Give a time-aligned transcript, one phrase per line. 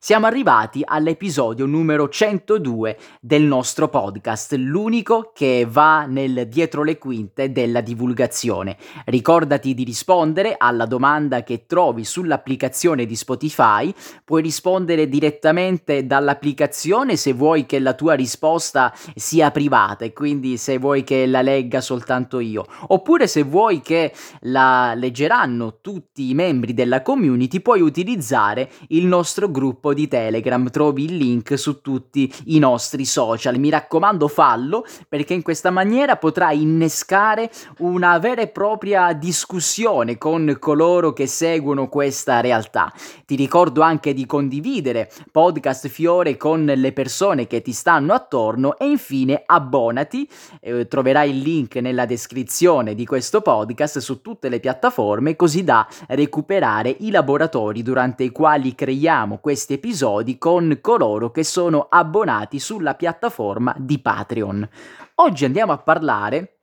[0.00, 7.50] Siamo arrivati all'episodio numero 102 del nostro podcast, l'unico che va nel dietro le quinte
[7.50, 8.76] della divulgazione.
[9.06, 13.92] Ricordati di rispondere alla domanda che trovi sull'applicazione di Spotify,
[14.24, 20.78] puoi rispondere direttamente dall'applicazione se vuoi che la tua risposta sia privata e quindi se
[20.78, 24.12] vuoi che la legga soltanto io, oppure se vuoi che
[24.42, 30.70] la leggeranno tutti i membri della community, puoi utilizzare il nostro gruppo gruppo di Telegram,
[30.70, 33.58] trovi il link su tutti i nostri social.
[33.58, 40.56] Mi raccomando, fallo perché in questa maniera potrai innescare una vera e propria discussione con
[40.58, 42.92] coloro che seguono questa realtà.
[43.24, 48.86] Ti ricordo anche di condividere podcast Fiore con le persone che ti stanno attorno e
[48.86, 50.28] infine abbonati.
[50.60, 55.86] Eh, troverai il link nella descrizione di questo podcast su tutte le piattaforme così da
[56.08, 62.94] recuperare i laboratori durante i quali creiamo questi episodi con coloro che sono abbonati sulla
[62.94, 64.68] piattaforma di Patreon.
[65.16, 66.57] Oggi andiamo a parlare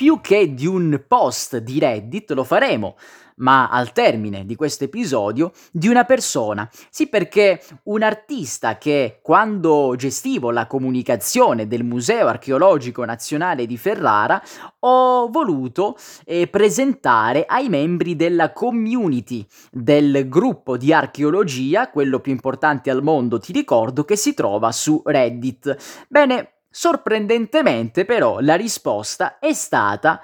[0.00, 2.96] più che di un post di Reddit, lo faremo
[3.36, 6.68] ma al termine di questo episodio, di una persona.
[6.88, 14.42] Sì, perché un artista che quando gestivo la comunicazione del Museo Archeologico Nazionale di Ferrara
[14.80, 22.90] ho voluto eh, presentare ai membri della community del gruppo di archeologia, quello più importante
[22.90, 26.06] al mondo, ti ricordo, che si trova su Reddit.
[26.08, 30.22] Bene, sorprendentemente però la risposta è stata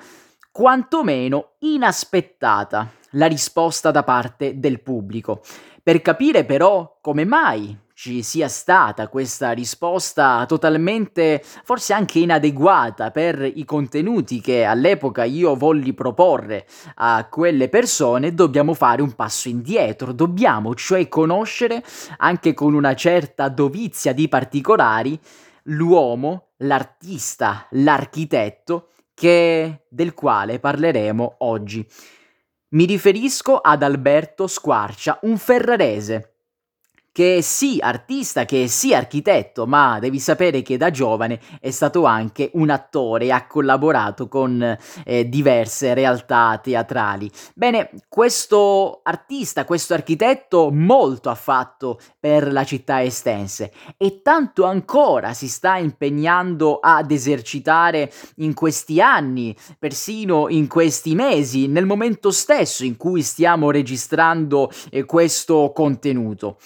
[0.52, 5.42] quantomeno inaspettata la risposta da parte del pubblico.
[5.82, 13.40] Per capire però come mai ci sia stata questa risposta totalmente, forse anche inadeguata per
[13.42, 20.12] i contenuti che all'epoca io volli proporre a quelle persone, dobbiamo fare un passo indietro,
[20.12, 21.82] dobbiamo cioè conoscere
[22.18, 25.18] anche con una certa dovizia di particolari
[25.66, 31.86] l'uomo, l'artista, l'architetto che, del quale parleremo oggi.
[32.70, 36.35] Mi riferisco ad Alberto Squarcia, un ferrarese
[37.16, 41.70] che è sì artista, che è sì architetto, ma devi sapere che da giovane è
[41.70, 47.30] stato anche un attore e ha collaborato con eh, diverse realtà teatrali.
[47.54, 55.32] Bene, questo artista, questo architetto molto ha fatto per la città estense e tanto ancora
[55.32, 62.84] si sta impegnando ad esercitare in questi anni, persino in questi mesi, nel momento stesso
[62.84, 66.58] in cui stiamo registrando eh, questo contenuto.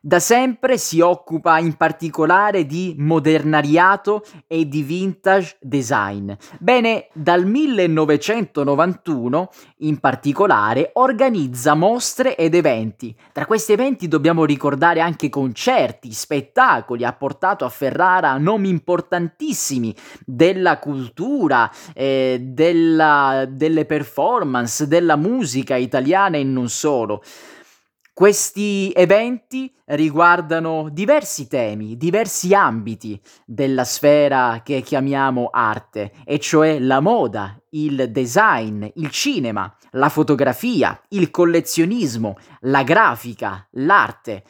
[0.00, 6.30] Da sempre si occupa in particolare di modernariato e di vintage design.
[6.60, 13.12] Bene, dal 1991 in particolare organizza mostre ed eventi.
[13.32, 19.92] Tra questi eventi dobbiamo ricordare anche concerti, spettacoli, ha portato a Ferrara nomi importantissimi
[20.24, 27.20] della cultura, eh, della, delle performance, della musica italiana e non solo.
[28.18, 36.98] Questi eventi riguardano diversi temi, diversi ambiti della sfera che chiamiamo arte, e cioè la
[36.98, 44.42] moda, il design, il cinema, la fotografia, il collezionismo, la grafica, l'arte.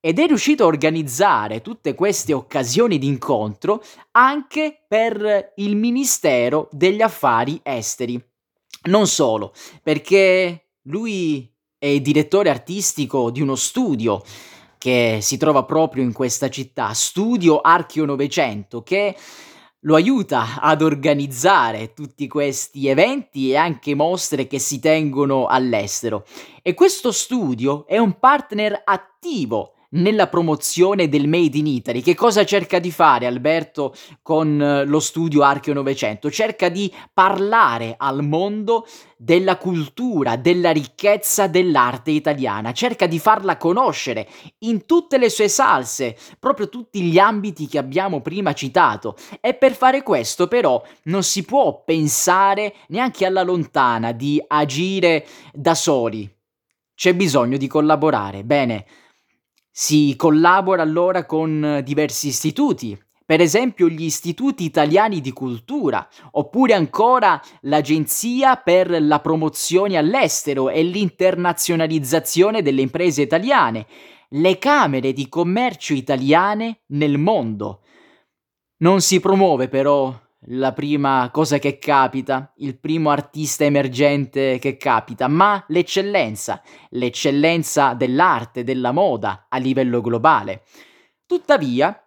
[0.00, 7.00] Ed è riuscito a organizzare tutte queste occasioni di incontro anche per il Ministero degli
[7.00, 8.22] Affari Esteri.
[8.82, 11.50] Non solo, perché lui
[11.84, 14.22] è direttore artistico di uno studio
[14.78, 19.14] che si trova proprio in questa città, Studio Archeo Novecento, che
[19.80, 26.24] lo aiuta ad organizzare tutti questi eventi e anche mostre che si tengono all'estero.
[26.62, 32.00] E questo studio è un partner attivo nella promozione del Made in Italy.
[32.00, 36.30] Che cosa cerca di fare Alberto con eh, lo studio Archeo Novecento?
[36.30, 44.28] Cerca di parlare al mondo della cultura, della ricchezza dell'arte italiana, cerca di farla conoscere
[44.60, 49.16] in tutte le sue salse, proprio tutti gli ambiti che abbiamo prima citato.
[49.40, 55.74] E per fare questo però non si può pensare neanche alla lontana di agire da
[55.74, 56.30] soli.
[56.94, 58.44] C'è bisogno di collaborare.
[58.44, 58.86] Bene,
[59.76, 67.42] si collabora allora con diversi istituti, per esempio gli istituti italiani di cultura, oppure ancora
[67.62, 73.88] l'Agenzia per la promozione all'estero e l'internazionalizzazione delle imprese italiane,
[74.28, 77.80] le camere di commercio italiane nel mondo.
[78.76, 80.16] Non si promuove però
[80.48, 88.64] la prima cosa che capita, il primo artista emergente che capita, ma l'eccellenza, l'eccellenza dell'arte,
[88.64, 90.64] della moda a livello globale.
[91.26, 91.98] Tuttavia,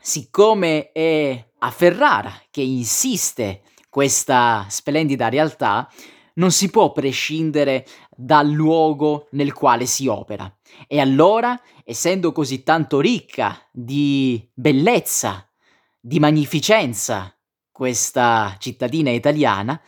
[0.00, 5.90] siccome è a Ferrara che insiste questa splendida realtà,
[6.34, 10.54] non si può prescindere dal luogo nel quale si opera.
[10.86, 15.48] E allora, essendo così tanto ricca di bellezza,
[15.98, 17.35] di magnificenza,
[17.76, 19.78] questa cittadina italiana,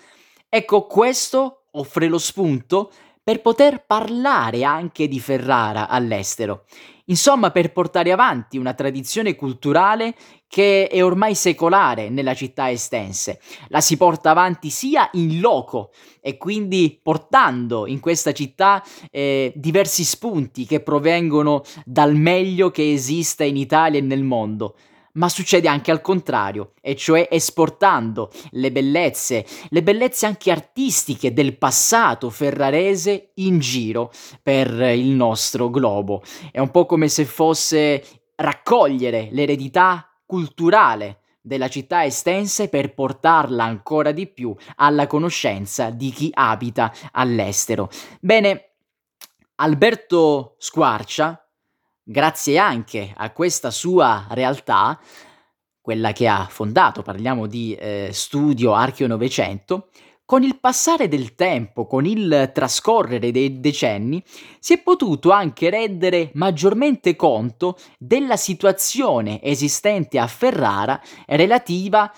[0.47, 2.93] ecco questo offre lo spunto
[3.25, 6.67] per poter parlare anche di Ferrara all'estero.
[7.07, 10.15] Insomma, per portare avanti una tradizione culturale
[10.47, 13.41] che è ormai secolare nella città estense.
[13.69, 15.91] La si porta avanti sia in loco
[16.21, 23.47] e quindi portando in questa città eh, diversi spunti che provengono dal meglio che esiste
[23.47, 24.77] in Italia e nel mondo
[25.19, 31.59] ma succede anche al contrario, e cioè esportando le bellezze, le bellezze anche artistiche del
[31.59, 34.13] passato ferrarese in giro
[34.43, 36.23] per il nostro globo.
[36.51, 38.03] È un po' come se fosse
[38.37, 46.31] raccogliere l'eredità culturale della città estense per portarla ancora di più alla conoscenza di chi
[46.33, 47.91] abita all'estero.
[48.21, 48.71] Bene,
[49.57, 51.48] Alberto Squarcia,
[52.11, 54.99] grazie anche a questa sua realtà,
[55.79, 59.91] quella che ha fondato, parliamo di eh, studio Archeo Novecento,
[60.25, 64.23] con il passare del tempo, con il trascorrere dei decenni,
[64.59, 72.11] si è potuto anche rendere maggiormente conto della situazione esistente a Ferrara relativa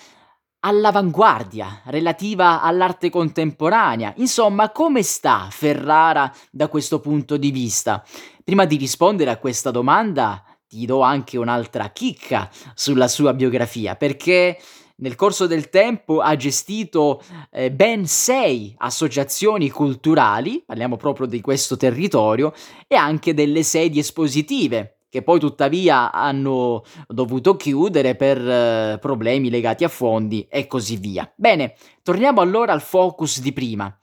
[0.61, 4.13] all'avanguardia, relativa all'arte contemporanea.
[4.17, 8.05] Insomma, come sta Ferrara da questo punto di vista?
[8.51, 14.59] Prima di rispondere a questa domanda, ti do anche un'altra chicca sulla sua biografia, perché
[14.97, 21.77] nel corso del tempo ha gestito eh, ben sei associazioni culturali, parliamo proprio di questo
[21.77, 22.53] territorio,
[22.89, 29.85] e anche delle sedi espositive che poi tuttavia hanno dovuto chiudere per eh, problemi legati
[29.85, 31.33] a fondi e così via.
[31.37, 33.97] Bene, torniamo allora al focus di prima.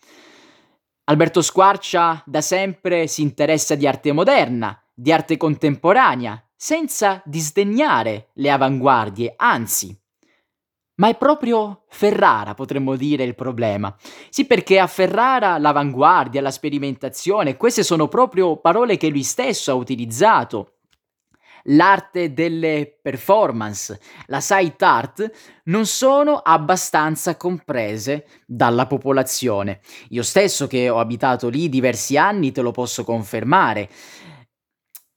[1.09, 8.51] Alberto Squarcia da sempre si interessa di arte moderna, di arte contemporanea, senza disdegnare le
[8.51, 9.97] avanguardie, anzi.
[10.95, 13.95] Ma è proprio Ferrara, potremmo dire, il problema.
[14.29, 19.75] Sì, perché a Ferrara l'avanguardia, la sperimentazione, queste sono proprio parole che lui stesso ha
[19.75, 20.76] utilizzato
[21.67, 25.31] l'arte delle performance, la sight art,
[25.65, 29.79] non sono abbastanza comprese dalla popolazione.
[30.09, 33.89] Io stesso che ho abitato lì diversi anni te lo posso confermare.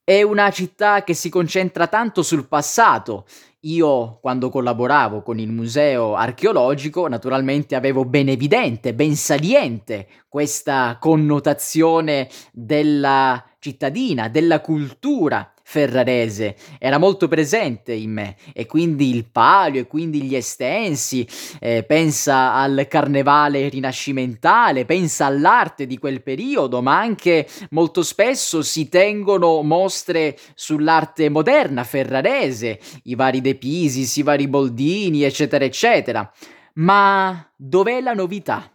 [0.02, 3.26] È una città che si concentra tanto sul passato.
[3.64, 12.29] Io, quando collaboravo con il museo archeologico, naturalmente avevo ben evidente, ben saliente questa connotazione
[12.52, 19.87] della cittadina, della cultura ferrarese era molto presente in me e quindi il palio e
[19.87, 21.25] quindi gli estensi,
[21.61, 28.88] eh, pensa al carnevale rinascimentale, pensa all'arte di quel periodo, ma anche molto spesso si
[28.88, 36.28] tengono mostre sull'arte moderna ferrarese, i vari De Pisis, i vari Boldini, eccetera, eccetera.
[36.75, 38.69] Ma dov'è la novità?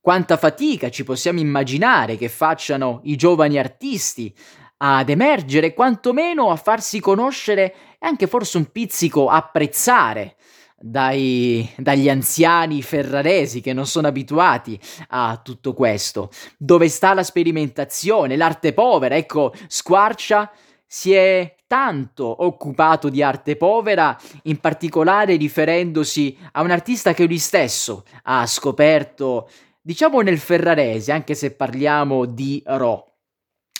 [0.00, 4.32] Quanta fatica ci possiamo immaginare che facciano i giovani artisti
[4.78, 10.36] ad emergere, quantomeno a farsi conoscere e anche forse un pizzico apprezzare
[10.80, 16.30] dai, dagli anziani ferraresi che non sono abituati a tutto questo.
[16.56, 19.16] Dove sta la sperimentazione, l'arte povera?
[19.16, 20.50] Ecco, Squarcia
[20.86, 27.38] si è tanto occupato di arte povera, in particolare riferendosi a un artista che lui
[27.38, 29.50] stesso ha scoperto,
[29.82, 33.08] diciamo nel ferrarese, anche se parliamo di Ro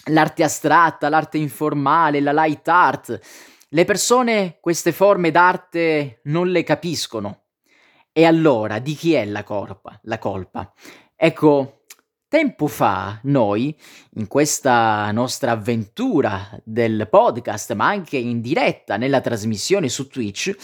[0.09, 3.21] l'arte astratta, l'arte informale, la light art.
[3.69, 7.43] Le persone queste forme d'arte non le capiscono.
[8.13, 9.99] E allora di chi è la colpa?
[10.03, 10.73] La colpa?
[11.15, 11.83] Ecco,
[12.27, 13.77] tempo fa noi,
[14.15, 20.55] in questa nostra avventura del podcast, ma anche in diretta nella trasmissione su Twitch,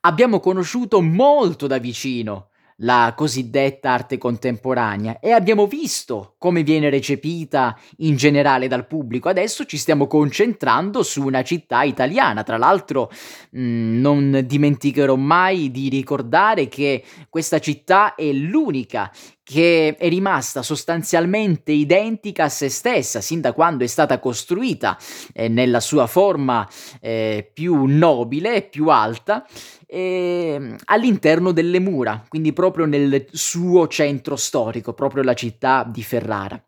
[0.00, 2.50] abbiamo conosciuto molto da vicino
[2.82, 9.28] la cosiddetta arte contemporanea e abbiamo visto come viene recepita in generale dal pubblico.
[9.28, 12.42] Adesso ci stiamo concentrando su una città italiana.
[12.42, 13.10] Tra l'altro
[13.50, 19.10] mh, mm, non dimenticherò mai di ricordare che questa città è l'unica
[19.48, 24.98] che è rimasta sostanzialmente identica a se stessa sin da quando è stata costruita
[25.32, 26.68] eh, nella sua forma
[27.00, 29.46] eh, più nobile, più alta
[29.90, 36.62] eh, all'interno delle mura, quindi proprio nel suo centro storico, proprio la città di Ferrara.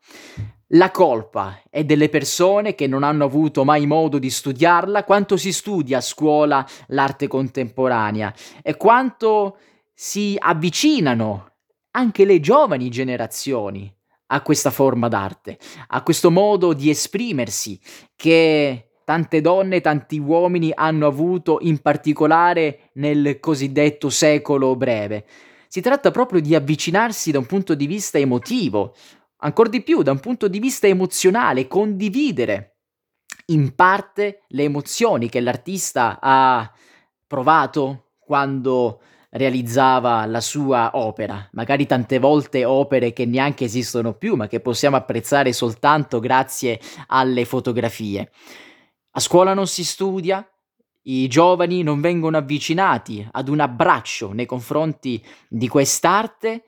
[0.74, 5.52] La colpa è delle persone che non hanno avuto mai modo di studiarla, quanto si
[5.52, 9.58] studia a scuola l'arte contemporanea e quanto
[9.92, 11.56] si avvicinano
[11.90, 13.92] anche le giovani generazioni
[14.28, 15.58] a questa forma d'arte,
[15.88, 17.78] a questo modo di esprimersi
[18.14, 25.26] che tante donne tanti uomini hanno avuto in particolare nel cosiddetto secolo breve.
[25.66, 28.94] Si tratta proprio di avvicinarsi da un punto di vista emotivo,
[29.38, 32.76] ancora di più da un punto di vista emozionale, condividere
[33.46, 36.72] in parte le emozioni che l'artista ha
[37.26, 39.00] provato quando
[39.30, 44.94] realizzava la sua opera, magari tante volte opere che neanche esistono più, ma che possiamo
[44.94, 48.30] apprezzare soltanto grazie alle fotografie.
[49.12, 50.48] A scuola non si studia,
[51.02, 56.62] i giovani non vengono avvicinati ad un abbraccio nei confronti di quest'arte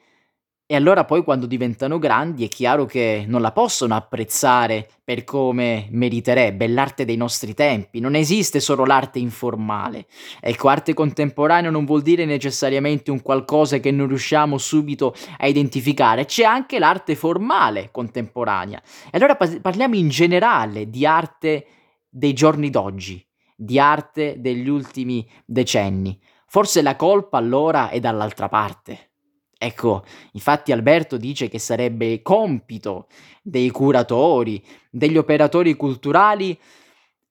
[0.67, 5.87] e allora poi quando diventano grandi è chiaro che non la possono apprezzare per come
[5.91, 10.07] meriterebbe, l'arte dei nostri tempi, non esiste solo l'arte informale.
[10.41, 16.25] Ecco, arte contemporanea non vuol dire necessariamente un qualcosa che non riusciamo subito a identificare,
[16.25, 18.83] c'è anche l'arte formale contemporanea.
[19.13, 21.67] E allora parliamo in generale di arte
[22.15, 23.27] dei giorni d'oggi,
[23.57, 26.21] di arte degli ultimi decenni.
[26.47, 29.13] Forse la colpa allora è dall'altra parte.
[29.57, 33.07] Ecco, infatti Alberto dice che sarebbe compito
[33.43, 36.59] dei curatori, degli operatori culturali,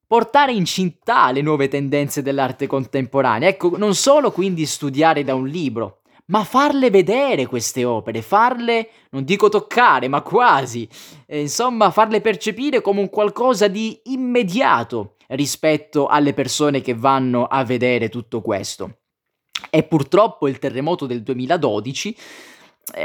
[0.08, 3.50] portare in città le nuove tendenze dell'arte contemporanea.
[3.50, 6.01] Ecco, non solo quindi studiare da un libro,
[6.32, 10.88] ma farle vedere queste opere, farle, non dico toccare, ma quasi,
[11.28, 17.64] eh, insomma, farle percepire come un qualcosa di immediato rispetto alle persone che vanno a
[17.64, 19.00] vedere tutto questo.
[19.70, 22.16] E purtroppo il terremoto del 2012 eh,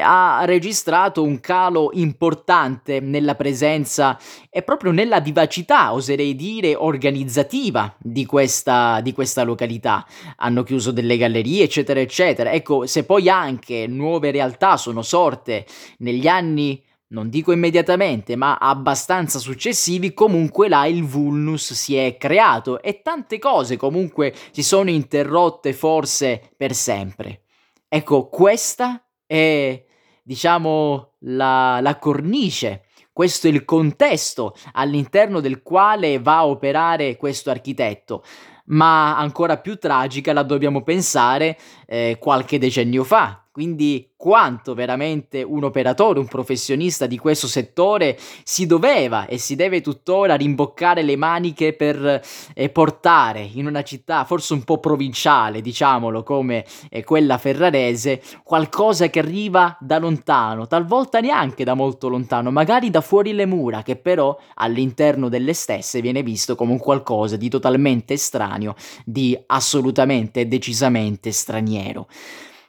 [0.01, 4.19] ha registrato un calo importante nella presenza
[4.51, 10.05] e proprio nella vivacità, oserei dire, organizzativa di questa, di questa località.
[10.37, 12.53] Hanno chiuso delle gallerie, eccetera, eccetera.
[12.53, 15.67] Ecco, se poi anche nuove realtà sono sorte
[15.99, 22.83] negli anni non dico immediatamente, ma abbastanza successivi, comunque là il vulnus si è creato
[22.83, 27.43] e tante cose comunque si sono interrotte forse per sempre.
[27.89, 29.85] Ecco, questa è,
[30.23, 37.49] diciamo, la, la cornice questo è il contesto all'interno del quale va a operare questo
[37.49, 38.23] architetto.
[38.67, 41.57] Ma ancora più tragica la dobbiamo pensare
[41.87, 48.67] eh, qualche decennio fa, quindi quanto veramente un operatore, un professionista di questo settore si
[48.67, 52.21] doveva e si deve tuttora rimboccare le maniche per
[52.53, 59.09] eh, portare in una città forse un po' provinciale, diciamolo, come eh, quella ferrarese, qualcosa
[59.09, 63.97] che arriva da lontano, talvolta neanche da molto lontano, magari da fuori le mura, che
[63.97, 70.47] però all'interno delle stesse viene visto come un qualcosa di totalmente estraneo, di assolutamente e
[70.47, 72.07] decisamente straniero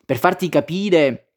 [0.07, 1.33] per farti capire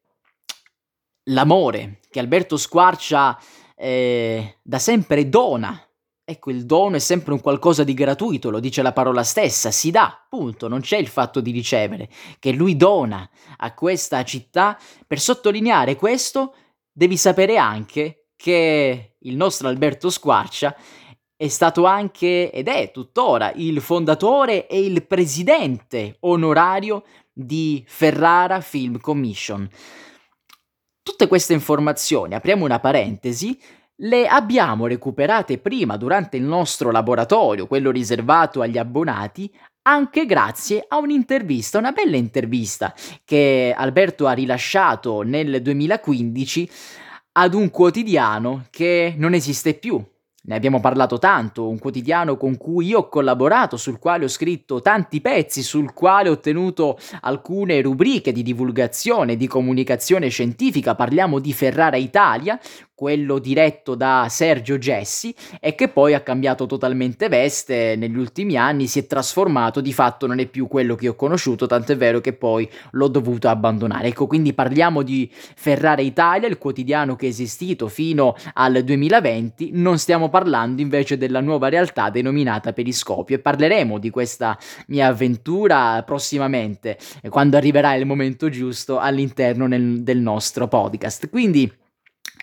[1.25, 3.37] l'amore che Alberto Squarcia
[3.75, 5.77] eh, da sempre dona.
[6.25, 9.91] Ecco, il dono è sempre un qualcosa di gratuito, lo dice la parola stessa, si
[9.91, 12.09] dà, punto, non c'è il fatto di ricevere,
[12.39, 14.79] che lui dona a questa città.
[15.05, 16.55] Per sottolineare questo,
[16.93, 20.77] devi sapere anche che il nostro Alberto Squarcia
[21.41, 28.99] è stato anche ed è tuttora il fondatore e il presidente onorario di Ferrara Film
[28.99, 29.69] Commission.
[31.03, 33.59] Tutte queste informazioni, apriamo una parentesi,
[34.03, 40.99] le abbiamo recuperate prima durante il nostro laboratorio, quello riservato agli abbonati, anche grazie a
[40.99, 42.95] un'intervista, una bella intervista
[43.25, 46.71] che Alberto ha rilasciato nel 2015
[47.33, 50.03] ad un quotidiano che non esiste più,
[50.43, 54.81] ne abbiamo parlato tanto, un quotidiano con cui io ho collaborato, sul quale ho scritto
[54.81, 61.53] tanti pezzi, sul quale ho ottenuto alcune rubriche di divulgazione, di comunicazione scientifica, parliamo di
[61.53, 62.59] Ferrara Italia,
[63.01, 68.87] quello diretto da Sergio Gessi e che poi ha cambiato totalmente veste negli ultimi anni,
[68.89, 72.21] si è trasformato, di fatto non è più quello che ho conosciuto, tanto è vero
[72.21, 74.09] che poi l'ho dovuto abbandonare.
[74.09, 79.99] Ecco, quindi parliamo di Ferrara Italia, il quotidiano che è esistito fino al 2020, non
[79.99, 86.99] stiamo parlando invece della nuova realtà denominata Periscopio e parleremo di questa mia avventura prossimamente,
[87.29, 91.29] quando arriverà il momento giusto all'interno nel, del nostro podcast.
[91.29, 91.71] Quindi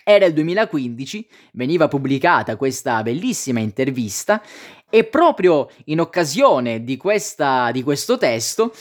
[0.04, 4.40] era il 2015, veniva pubblicata questa bellissima intervista
[4.88, 8.72] e proprio in occasione di, questa, di questo testo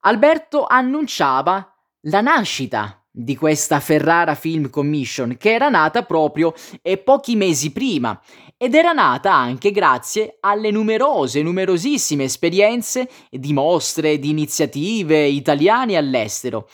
[0.00, 6.54] Alberto annunciava la nascita di questa Ferrara Film Commission che era nata proprio
[7.02, 8.20] pochi mesi prima
[8.56, 16.68] ed era nata anche grazie alle numerose, numerosissime esperienze di mostre, di iniziative italiane all'estero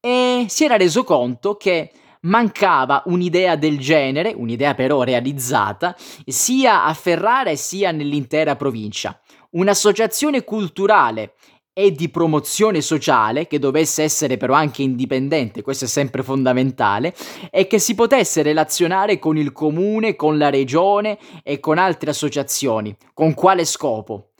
[0.00, 1.90] e si era reso conto che
[2.22, 9.18] mancava un'idea del genere, un'idea però realizzata, sia a Ferrara sia nell'intera provincia.
[9.50, 11.34] Un'associazione culturale
[11.72, 17.14] e di promozione sociale, che dovesse essere però anche indipendente, questo è sempre fondamentale,
[17.50, 22.96] e che si potesse relazionare con il comune, con la regione e con altre associazioni.
[23.14, 24.32] Con quale scopo?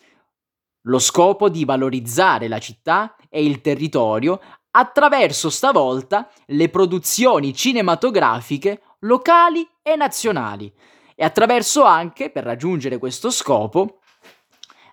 [0.85, 4.41] Lo scopo di valorizzare la città e il territorio
[4.73, 10.73] attraverso stavolta le produzioni cinematografiche locali e nazionali
[11.15, 14.00] e attraverso anche, per raggiungere questo scopo,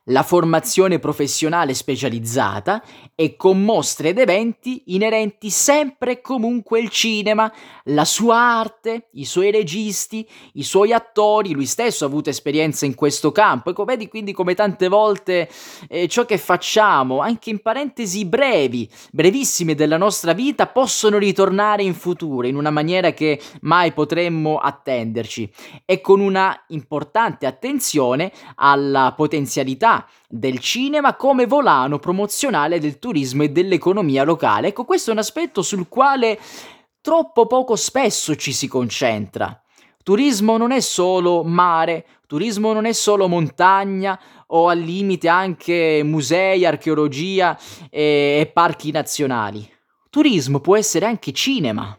[0.09, 2.83] la formazione professionale specializzata
[3.15, 7.51] e con mostre ed eventi inerenti sempre e comunque al cinema,
[7.85, 12.95] la sua arte, i suoi registi, i suoi attori, lui stesso ha avuto esperienza in
[12.95, 13.71] questo campo.
[13.71, 15.49] Ecco, vedi quindi come tante volte
[15.87, 21.93] eh, ciò che facciamo, anche in parentesi brevi, brevissime della nostra vita, possono ritornare in
[21.93, 25.51] futuro in una maniera che mai potremmo attenderci
[25.85, 29.96] e con una importante attenzione alla potenzialità
[30.27, 34.67] del cinema come volano promozionale del turismo e dell'economia locale.
[34.67, 36.39] Ecco, questo è un aspetto sul quale
[37.01, 39.61] troppo poco spesso ci si concentra.
[40.03, 46.65] Turismo non è solo mare, turismo non è solo montagna o al limite anche musei,
[46.65, 47.57] archeologia
[47.89, 49.69] e, e parchi nazionali.
[50.09, 51.97] Turismo può essere anche cinema.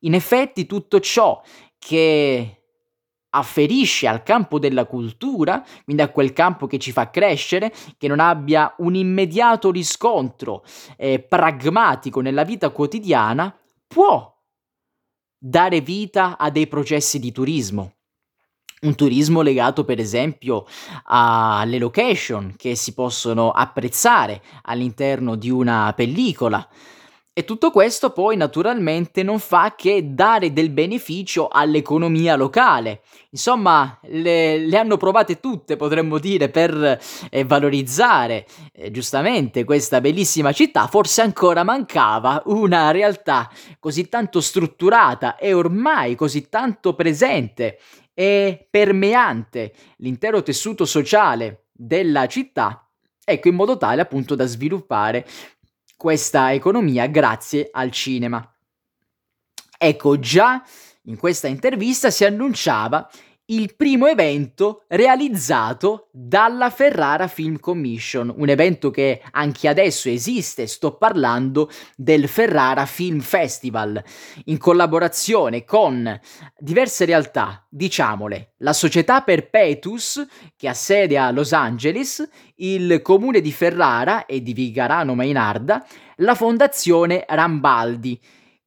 [0.00, 1.42] In effetti tutto ciò
[1.78, 2.59] che
[3.30, 8.20] afferisce al campo della cultura, quindi a quel campo che ci fa crescere, che non
[8.20, 10.64] abbia un immediato riscontro
[10.96, 13.54] eh, pragmatico nella vita quotidiana,
[13.86, 14.36] può
[15.38, 17.94] dare vita a dei processi di turismo.
[18.82, 20.64] Un turismo legato per esempio
[21.04, 26.66] alle location che si possono apprezzare all'interno di una pellicola,
[27.40, 33.00] e tutto questo poi naturalmente non fa che dare del beneficio all'economia locale.
[33.30, 37.00] Insomma, le, le hanno provate tutte, potremmo dire, per
[37.30, 40.86] eh, valorizzare eh, giustamente questa bellissima città.
[40.86, 47.78] Forse ancora mancava una realtà così tanto strutturata e ormai così tanto presente
[48.12, 52.84] e permeante l'intero tessuto sociale della città
[53.24, 55.24] ecco in modo tale appunto da sviluppare
[56.00, 58.42] questa economia grazie al cinema.
[59.76, 60.64] Ecco, già
[61.02, 63.06] in questa intervista si annunciava
[63.50, 70.96] il primo evento realizzato dalla Ferrara Film Commission, un evento che anche adesso esiste, sto
[70.96, 74.02] parlando del Ferrara Film Festival,
[74.44, 76.18] in collaborazione con
[76.58, 80.24] diverse realtà, diciamole, la società Perpetus,
[80.56, 85.84] che ha sede a Los Angeles, il comune di Ferrara e di Vigarano Mainarda,
[86.16, 88.20] la fondazione Rambaldi,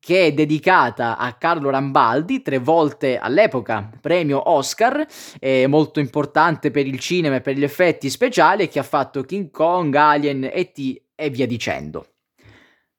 [0.03, 5.07] che è dedicata a Carlo Rambaldi, tre volte all'epoca premio Oscar,
[5.39, 9.49] eh, molto importante per il cinema e per gli effetti speciali, che ha fatto King
[9.49, 11.01] Kong, Alien, E.T.
[11.15, 12.07] e via dicendo.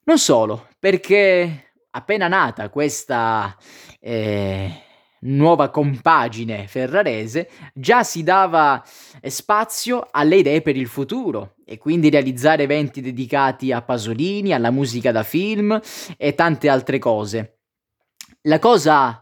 [0.05, 3.55] Non solo, perché appena nata questa
[3.99, 4.84] eh,
[5.25, 8.83] nuova compagine ferrarese, già si dava
[9.21, 14.71] eh, spazio alle idee per il futuro e quindi realizzare eventi dedicati a Pasolini, alla
[14.71, 15.79] musica da film
[16.17, 17.59] e tante altre cose.
[18.41, 19.19] La cosa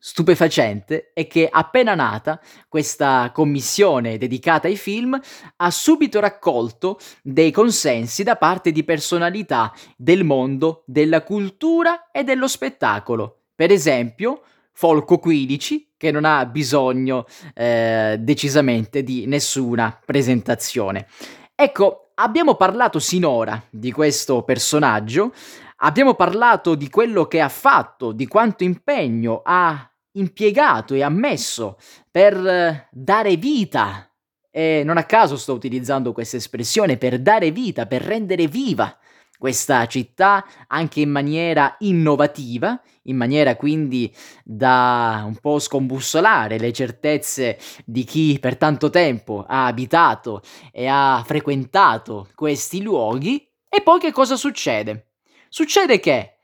[0.00, 5.18] stupefacente è che appena nata questa commissione dedicata ai film
[5.56, 12.46] ha subito raccolto dei consensi da parte di personalità del mondo della cultura e dello
[12.46, 13.46] spettacolo.
[13.56, 14.42] Per esempio,
[14.78, 21.08] Folco 15, che non ha bisogno eh, decisamente di nessuna presentazione.
[21.52, 25.32] Ecco, abbiamo parlato sinora di questo personaggio,
[25.78, 31.76] abbiamo parlato di quello che ha fatto, di quanto impegno ha impiegato e ha messo
[32.08, 34.08] per eh, dare vita,
[34.48, 38.96] e non a caso sto utilizzando questa espressione, per dare vita, per rendere viva
[39.38, 47.58] questa città anche in maniera innovativa, in maniera quindi da un po' scombussolare le certezze
[47.84, 50.42] di chi per tanto tempo ha abitato
[50.72, 53.46] e ha frequentato questi luoghi.
[53.68, 55.12] E poi che cosa succede?
[55.48, 56.36] Succede che,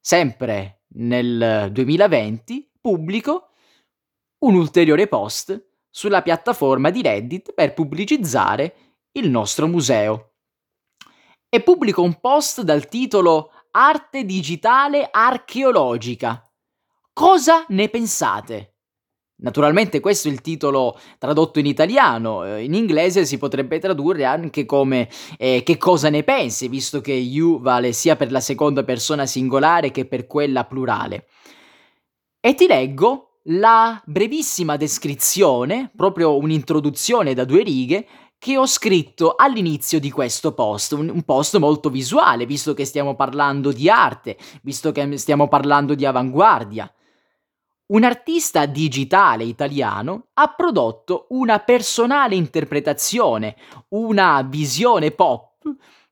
[0.00, 3.48] sempre nel 2020, pubblico
[4.44, 8.74] un ulteriore post sulla piattaforma di Reddit per pubblicizzare
[9.12, 10.32] il nostro museo
[11.48, 16.48] e pubblico un post dal titolo Arte digitale archeologica.
[17.12, 18.74] Cosa ne pensate?
[19.38, 24.64] Naturalmente questo è il titolo tradotto in italiano, eh, in inglese si potrebbe tradurre anche
[24.64, 25.08] come
[25.38, 29.90] eh, che cosa ne pensi, visto che you vale sia per la seconda persona singolare
[29.90, 31.26] che per quella plurale.
[32.38, 38.06] E ti leggo la brevissima descrizione, proprio un'introduzione da due righe,
[38.44, 43.14] che ho scritto all'inizio di questo post, un, un, post molto visuale, visto che stiamo
[43.14, 46.92] parlando di arte, visto che stiamo parlando di avanguardia.
[47.86, 53.56] Un artista digitale italiano ha prodotto una personale interpretazione,
[53.88, 55.62] una visione pop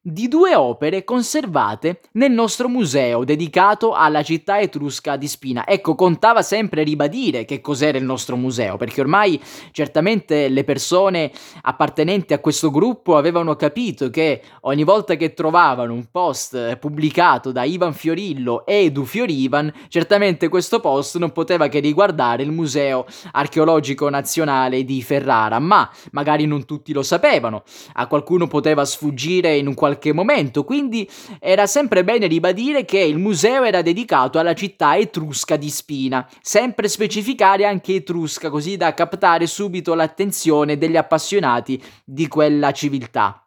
[0.04, 5.64] di due opere conservate nel nostro museo dedicato alla città etrusca di Spina.
[5.64, 12.32] Ecco, contava sempre ribadire che cos'era il nostro museo, perché ormai certamente le persone appartenenti
[12.32, 17.94] a questo gruppo avevano capito che ogni volta che trovavano un post pubblicato da Ivan
[17.94, 24.82] Fiorillo e Edu Fiorivan, certamente questo post non poteva che riguardare il Museo Archeologico Nazionale
[24.82, 27.62] di Ferrara, ma magari non tutti lo sapevano,
[27.92, 33.00] a qualcuno poteva sfuggire in un qualche qualche momento, quindi era sempre bene ribadire che
[33.00, 38.94] il museo era dedicato alla città etrusca di Spina, sempre specificare anche etrusca così da
[38.94, 43.46] captare subito l'attenzione degli appassionati di quella civiltà.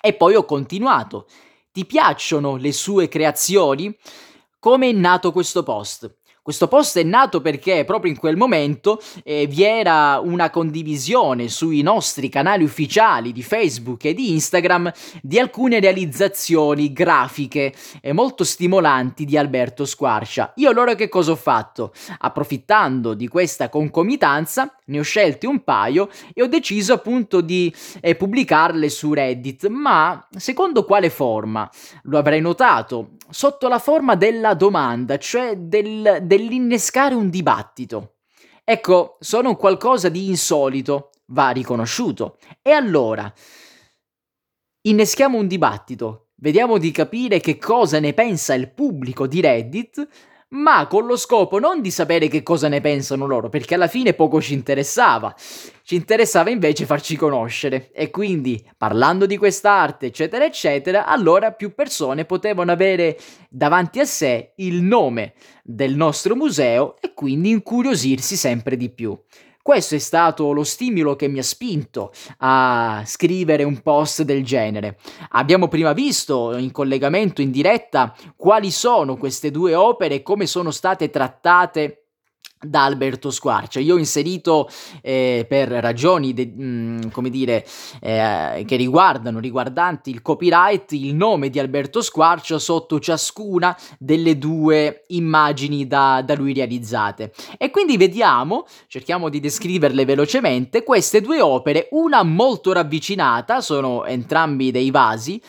[0.00, 1.28] E poi ho continuato.
[1.70, 3.96] Ti piacciono le sue creazioni?
[4.58, 6.17] Come è nato questo post?
[6.48, 11.82] Questo post è nato perché proprio in quel momento eh, vi era una condivisione sui
[11.82, 19.26] nostri canali ufficiali di Facebook e di Instagram di alcune realizzazioni grafiche eh, molto stimolanti
[19.26, 20.54] di Alberto Squarcia.
[20.56, 21.92] Io allora che cosa ho fatto?
[22.16, 28.14] Approfittando di questa concomitanza, ne ho scelte un paio e ho deciso appunto di eh,
[28.14, 31.70] pubblicarle su Reddit, ma secondo quale forma?
[32.04, 38.16] Lo avrei notato, sotto la forma della domanda, cioè del, dell'innescare un dibattito.
[38.64, 42.38] Ecco, sono qualcosa di insolito, va riconosciuto.
[42.62, 43.32] E allora,
[44.82, 50.08] inneschiamo un dibattito, vediamo di capire che cosa ne pensa il pubblico di Reddit
[50.50, 54.14] ma con lo scopo non di sapere che cosa ne pensano loro, perché alla fine
[54.14, 55.34] poco ci interessava.
[55.82, 62.24] Ci interessava invece farci conoscere e quindi parlando di quest'arte, eccetera, eccetera, allora più persone
[62.24, 68.90] potevano avere davanti a sé il nome del nostro museo e quindi incuriosirsi sempre di
[68.90, 69.18] più.
[69.68, 74.96] Questo è stato lo stimolo che mi ha spinto a scrivere un post del genere.
[75.32, 80.70] Abbiamo prima visto in collegamento in diretta quali sono queste due opere e come sono
[80.70, 82.07] state trattate
[82.60, 83.80] da Alberto Squarcia.
[83.80, 84.68] Io ho inserito
[85.02, 87.66] eh, per ragioni de, mh, come dire,
[88.00, 95.04] eh, che riguardano, riguardanti il copyright, il nome di Alberto Squarcia sotto ciascuna delle due
[95.08, 97.32] immagini da, da lui realizzate.
[97.56, 104.70] E quindi vediamo, cerchiamo di descriverle velocemente, queste due opere, una molto ravvicinata, sono entrambi
[104.70, 105.40] dei vasi,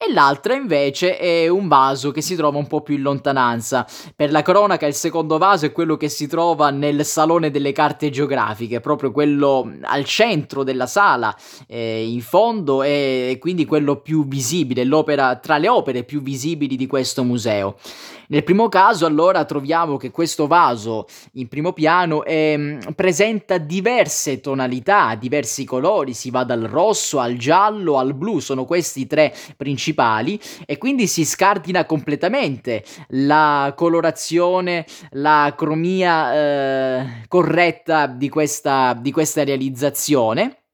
[0.00, 3.84] e l'altra invece è un vaso che si trova un po' più in lontananza.
[4.14, 8.08] Per la cronaca il secondo vaso è quello che si trova nel salone delle carte
[8.08, 14.84] geografiche, proprio quello al centro della sala, eh, in fondo e quindi quello più visibile,
[14.84, 17.76] l'opera tra le opere più visibili di questo museo.
[18.30, 25.14] Nel primo caso allora troviamo che questo vaso in primo piano eh, presenta diverse tonalità,
[25.14, 30.38] diversi colori, si va dal rosso al giallo al blu, sono questi i tre principali
[30.66, 39.42] e quindi si scardina completamente la colorazione, la cromia eh, corretta di questa, di questa
[39.42, 40.64] realizzazione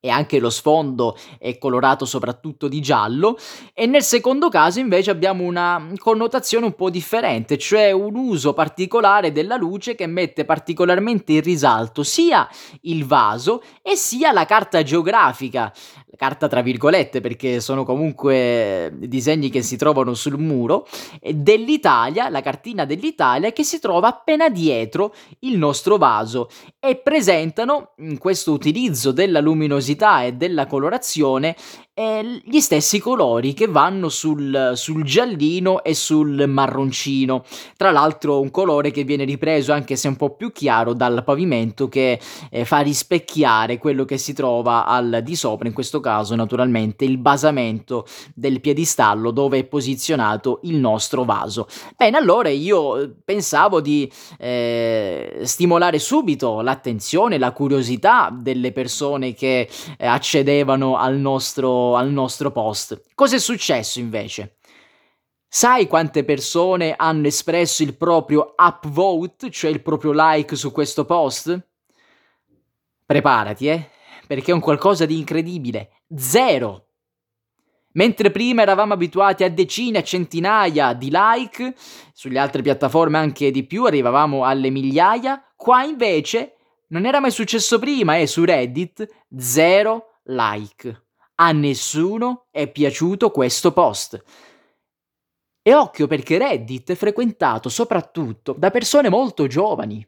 [0.00, 3.36] e anche lo sfondo è colorato soprattutto di giallo.
[3.74, 9.32] E nel secondo caso invece abbiamo una connotazione un po' differente, cioè un uso particolare
[9.32, 12.48] della luce che mette particolarmente in risalto sia
[12.82, 15.72] il vaso e sia la carta geografica
[16.18, 20.84] carta tra virgolette perché sono comunque disegni che si trovano sul muro,
[21.22, 26.50] dell'Italia, la cartina dell'Italia che si trova appena dietro il nostro vaso
[26.80, 31.54] e presentano in questo utilizzo della luminosità e della colorazione
[31.94, 37.44] eh, gli stessi colori che vanno sul, sul, giallino e sul marroncino.
[37.76, 41.88] Tra l'altro un colore che viene ripreso anche se un po' più chiaro dal pavimento
[41.88, 47.04] che eh, fa rispecchiare quello che si trova al di sopra, in questo caso naturalmente
[47.04, 51.66] il basamento del piedistallo dove è posizionato il nostro vaso.
[51.96, 60.06] Bene, allora io pensavo di eh, stimolare subito l'attenzione, la curiosità delle persone che eh,
[60.06, 63.02] accedevano al nostro, al nostro post.
[63.14, 64.56] Cosa è successo invece?
[65.50, 71.58] Sai quante persone hanno espresso il proprio upvote, cioè il proprio like su questo post?
[73.06, 73.90] Preparati, eh,
[74.28, 76.02] perché è un qualcosa di incredibile.
[76.14, 76.84] Zero!
[77.92, 81.74] Mentre prima eravamo abituati a decine, centinaia di like,
[82.12, 86.56] sulle altre piattaforme anche di più, arrivavamo alle migliaia, qua invece
[86.88, 91.06] non era mai successo prima e eh, su Reddit zero like.
[91.36, 94.22] A nessuno è piaciuto questo post.
[95.62, 100.06] E occhio perché Reddit è frequentato soprattutto da persone molto giovani.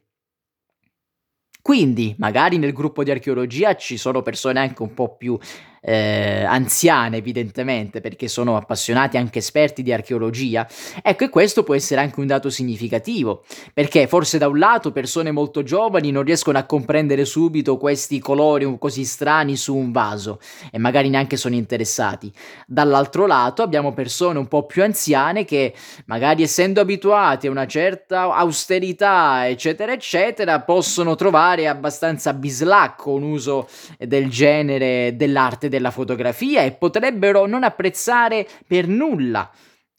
[1.61, 5.37] Quindi, magari nel gruppo di archeologia ci sono persone anche un po' più
[5.81, 10.67] eh, anziane evidentemente perché sono appassionati anche esperti di archeologia,
[11.01, 15.31] ecco e questo può essere anche un dato significativo perché forse da un lato persone
[15.31, 20.39] molto giovani non riescono a comprendere subito questi colori così strani su un vaso
[20.71, 22.31] e magari neanche sono interessati,
[22.67, 25.73] dall'altro lato abbiamo persone un po' più anziane che
[26.05, 33.67] magari essendo abituati a una certa austerità eccetera eccetera possono trovare abbastanza bislacco un uso
[33.97, 39.49] del genere dell'arte della fotografia e potrebbero non apprezzare per nulla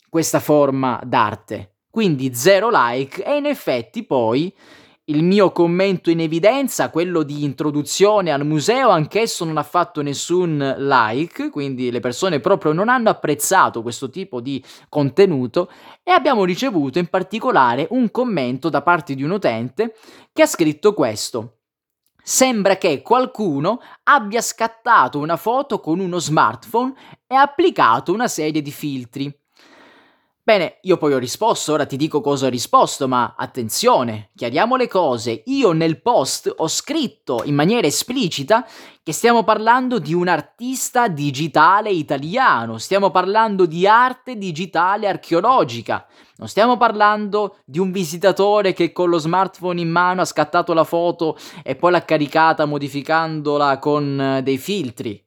[0.09, 1.79] questa forma d'arte.
[1.91, 4.55] Quindi zero like e in effetti poi
[5.07, 10.77] il mio commento in evidenza, quello di introduzione al museo, anch'esso non ha fatto nessun
[10.79, 15.71] like, quindi le persone proprio non hanno apprezzato questo tipo di contenuto
[16.05, 19.97] e abbiamo ricevuto in particolare un commento da parte di un utente
[20.33, 21.62] che ha scritto questo.
[22.25, 26.95] Sembra che qualcuno abbia scattato una foto con uno smartphone
[27.27, 29.42] e applicato una serie di filtri.
[30.45, 34.89] Bene, io poi ho risposto, ora ti dico cosa ho risposto, ma attenzione, chiariamo le
[34.89, 35.45] cose.
[35.47, 38.67] Io nel post ho scritto in maniera esplicita
[39.05, 46.49] che stiamo parlando di un artista digitale italiano, stiamo parlando di arte digitale archeologica, non
[46.49, 51.37] stiamo parlando di un visitatore che con lo smartphone in mano ha scattato la foto
[51.63, 55.25] e poi l'ha caricata modificandola con eh, dei filtri.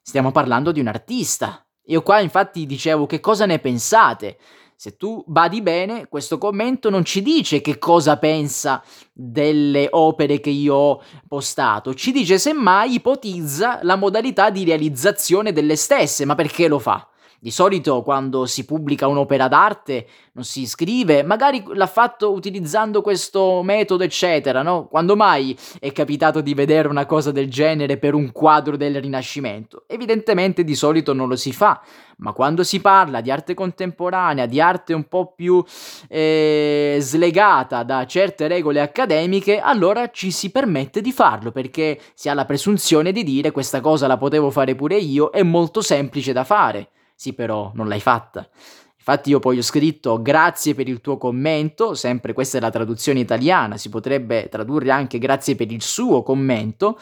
[0.00, 1.66] Stiamo parlando di un artista.
[1.86, 4.38] Io qua infatti dicevo che cosa ne pensate.
[4.76, 10.50] Se tu badi bene, questo commento non ci dice che cosa pensa delle opere che
[10.50, 16.66] io ho postato, ci dice semmai ipotizza la modalità di realizzazione delle stesse, ma perché
[16.66, 17.11] lo fa?
[17.42, 23.64] Di solito quando si pubblica un'opera d'arte non si scrive, magari l'ha fatto utilizzando questo
[23.64, 24.86] metodo, eccetera, no?
[24.86, 29.82] Quando mai è capitato di vedere una cosa del genere per un quadro del Rinascimento?
[29.88, 31.82] Evidentemente di solito non lo si fa,
[32.18, 35.64] ma quando si parla di arte contemporanea, di arte un po' più
[36.08, 42.34] eh, slegata da certe regole accademiche, allora ci si permette di farlo perché si ha
[42.34, 46.44] la presunzione di dire questa cosa la potevo fare pure io, è molto semplice da
[46.44, 46.90] fare.
[47.22, 48.48] Sì, però non l'hai fatta.
[48.96, 53.20] Infatti io poi ho scritto grazie per il tuo commento, sempre questa è la traduzione
[53.20, 56.98] italiana, si potrebbe tradurre anche grazie per il suo commento.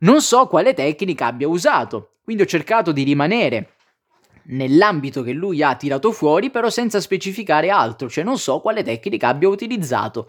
[0.00, 3.74] Non so quale tecnica abbia usato, quindi ho cercato di rimanere
[4.44, 9.28] nell'ambito che lui ha tirato fuori, però senza specificare altro, cioè non so quale tecnica
[9.28, 10.26] abbia utilizzato.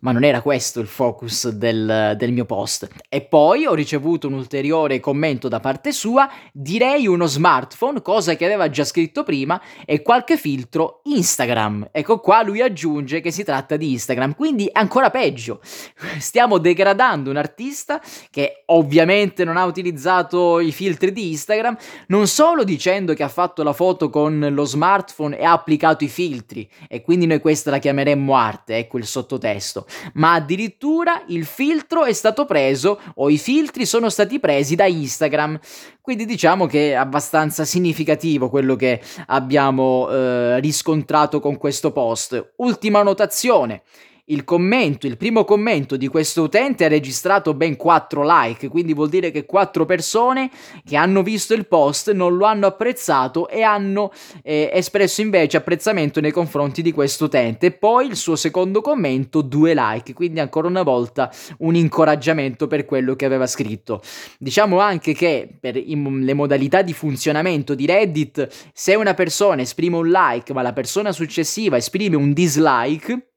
[0.00, 2.88] Ma non era questo il focus del, del, mio post.
[3.08, 8.44] E poi ho ricevuto un ulteriore commento da parte sua, direi uno smartphone, cosa che
[8.44, 11.90] aveva già scritto prima, e qualche filtro Instagram.
[11.92, 15.60] Ecco qua lui aggiunge che si tratta di Instagram, quindi ancora peggio.
[16.18, 21.76] Stiamo degradando un artista che ovviamente non ha utilizzato i filtri di Instagram,
[22.08, 26.08] non solo dicendo che ha fatto la foto con lo smartphone e ha applicato i
[26.08, 32.04] filtri, e quindi noi questa la chiameremmo arte, ecco il sottotesto ma addirittura il filtro
[32.04, 35.58] è stato preso o i filtri sono stati presi da Instagram.
[36.00, 42.52] Quindi diciamo che è abbastanza significativo quello che abbiamo eh, riscontrato con questo post.
[42.56, 43.82] Ultima notazione
[44.26, 49.08] il commento, il primo commento di questo utente ha registrato ben 4 like, quindi vuol
[49.08, 50.50] dire che 4 persone
[50.84, 54.10] che hanno visto il post non lo hanno apprezzato e hanno
[54.42, 57.70] eh, espresso invece apprezzamento nei confronti di questo utente.
[57.70, 63.14] poi il suo secondo commento, 2 like, quindi ancora una volta un incoraggiamento per quello
[63.14, 64.02] che aveva scritto.
[64.38, 69.96] Diciamo anche che per in, le modalità di funzionamento di Reddit, se una persona esprime
[69.96, 73.35] un like ma la persona successiva esprime un dislike,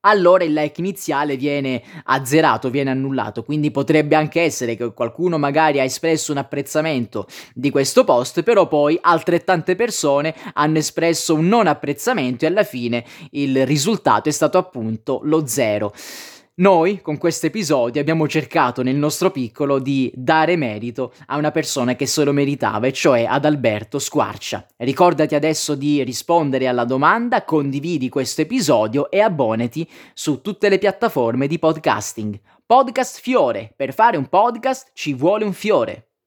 [0.00, 3.42] allora il like iniziale viene azzerato, viene annullato.
[3.42, 8.68] Quindi potrebbe anche essere che qualcuno magari ha espresso un apprezzamento di questo post, però
[8.68, 14.58] poi altrettante persone hanno espresso un non apprezzamento e alla fine il risultato è stato
[14.58, 15.92] appunto lo zero.
[16.60, 21.96] Noi, con questo episodio, abbiamo cercato nel nostro piccolo di dare merito a una persona
[21.96, 24.66] che se lo meritava, e cioè ad Alberto Squarcia.
[24.76, 31.46] Ricordati adesso di rispondere alla domanda, condividi questo episodio e abbonati su tutte le piattaforme
[31.46, 32.38] di podcasting.
[32.66, 33.72] Podcast Fiore.
[33.74, 36.09] Per fare un podcast ci vuole un fiore.